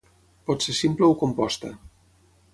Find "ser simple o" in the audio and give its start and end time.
0.67-1.19